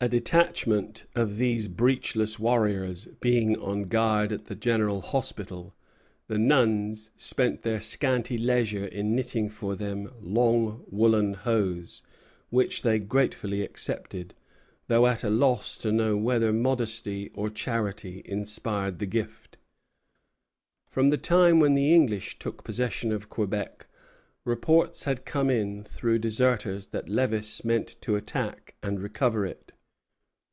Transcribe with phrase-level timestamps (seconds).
[0.00, 5.74] A detachment of these breechless warriors being on guard at the General Hospital,
[6.28, 12.00] the nuns spent their scanty leisure in knitting for them long woollen hose,
[12.48, 14.34] which they gratefully accepted,
[14.86, 19.58] though at a loss to know whether modesty or charity inspired the gift.
[20.86, 23.88] From the time when the English took possession of Quebec,
[24.44, 29.72] reports had come in through deserters that Lévis meant to attack and recover it.